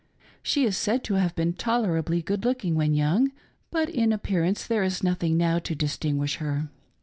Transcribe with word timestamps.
She 0.41 0.65
is 0.65 0.75
said 0.75 1.03
to 1.03 1.13
have 1.13 1.35
been 1.35 1.53
tolerably 1.53 2.23
good 2.23 2.43
looking 2.43 2.73
when 2.73 2.95
young, 2.95 3.31
but 3.69 3.87
in 3.87 4.11
appearance 4.11 4.65
there 4.65 4.81
is 4.83 5.03
nothing 5.03 5.37
now 5.37 5.59
to 5.59 5.75
distinguish 5.75 6.37
her. 6.37 6.71